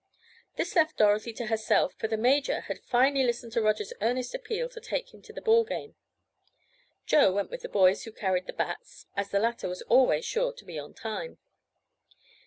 This 0.55 0.75
left 0.75 0.97
Dorothy 0.97 1.31
to 1.33 1.45
herself, 1.45 1.93
for 1.93 2.07
the 2.07 2.17
major 2.17 2.61
had 2.61 2.79
finally 2.79 3.23
listened 3.23 3.51
to 3.53 3.61
Roger's 3.61 3.93
earnest 4.01 4.33
appeal 4.33 4.67
to 4.69 4.81
take 4.81 5.13
him 5.13 5.21
to 5.21 5.31
the 5.31 5.43
ball 5.43 5.63
game. 5.63 5.93
Joe 7.05 7.31
went 7.31 7.51
with 7.51 7.61
the 7.61 7.69
boys 7.69 8.03
who 8.05 8.11
carried 8.11 8.47
the 8.47 8.53
bats—as 8.53 9.29
the 9.29 9.37
latter 9.37 9.69
was 9.69 9.83
always 9.83 10.25
sure 10.25 10.53
to 10.53 10.65
be 10.65 10.79
on 10.79 10.95
time. 10.95 11.37